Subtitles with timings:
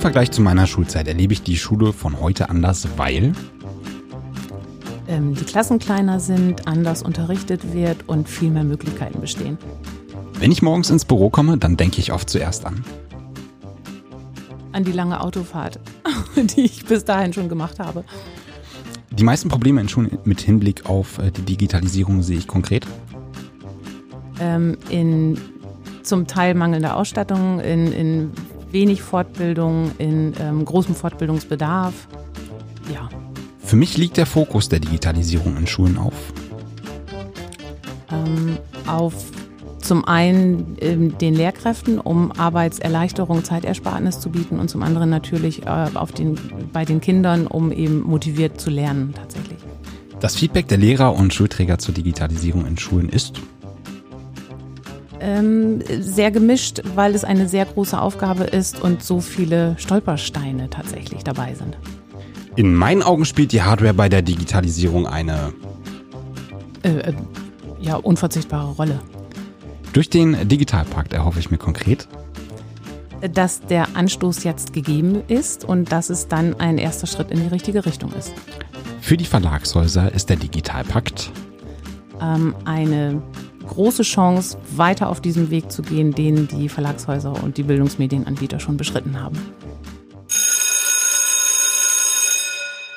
[0.00, 3.32] Vergleich zu meiner Schulzeit erlebe ich die Schule von heute anders, weil
[5.08, 9.58] ähm, die Klassen kleiner sind, anders unterrichtet wird und viel mehr Möglichkeiten bestehen.
[10.38, 12.84] Wenn ich morgens ins Büro komme, dann denke ich oft zuerst an.
[14.72, 15.80] An die lange Autofahrt,
[16.36, 18.04] die ich bis dahin schon gemacht habe.
[19.10, 22.86] Die meisten Probleme in Schulen mit Hinblick auf äh, die Digitalisierung sehe ich konkret.
[24.40, 25.38] Ähm, in
[26.02, 28.32] zum Teil mangelnder Ausstattung, in, in
[28.72, 32.08] wenig Fortbildung, in ähm, großem Fortbildungsbedarf.
[32.92, 33.08] Ja.
[33.60, 36.14] Für mich liegt der Fokus der Digitalisierung in Schulen auf.
[38.10, 39.14] Ähm, auf
[39.78, 45.88] zum einen ähm, den Lehrkräften, um Arbeitserleichterung, Zeitersparnis zu bieten und zum anderen natürlich äh,
[45.94, 46.38] auf den,
[46.72, 49.58] bei den Kindern, um eben motiviert zu lernen tatsächlich.
[50.20, 53.40] Das Feedback der Lehrer und Schulträger zur Digitalisierung in Schulen ist
[55.22, 61.24] ähm, sehr gemischt, weil es eine sehr große Aufgabe ist und so viele Stolpersteine tatsächlich
[61.24, 61.78] dabei sind.
[62.56, 65.54] In meinen Augen spielt die Hardware bei der Digitalisierung eine
[66.82, 67.14] äh, äh,
[67.80, 69.00] ja, unverzichtbare Rolle.
[69.92, 72.08] Durch den Digitalpakt erhoffe ich mir konkret,
[73.32, 77.48] dass der Anstoß jetzt gegeben ist und dass es dann ein erster Schritt in die
[77.48, 78.32] richtige Richtung ist.
[79.00, 81.30] Für die Verlagshäuser ist der Digitalpakt
[82.20, 83.22] ähm, eine
[83.72, 88.76] große Chance, weiter auf diesem Weg zu gehen, den die Verlagshäuser und die Bildungsmedienanbieter schon
[88.76, 89.38] beschritten haben.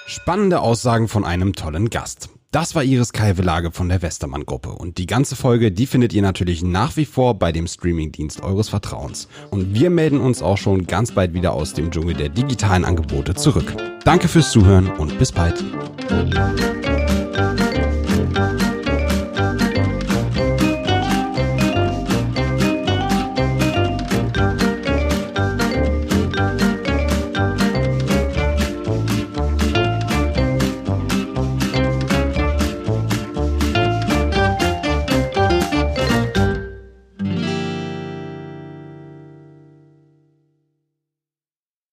[0.05, 2.29] Spannende Aussagen von einem tollen Gast.
[2.51, 6.21] Das war Iris Kalvelage von der Westermann Gruppe und die ganze Folge, die findet ihr
[6.21, 9.27] natürlich nach wie vor bei dem Streamingdienst eures Vertrauens.
[9.51, 13.33] Und wir melden uns auch schon ganz bald wieder aus dem Dschungel der digitalen Angebote
[13.33, 13.75] zurück.
[14.05, 15.63] Danke fürs Zuhören und bis bald.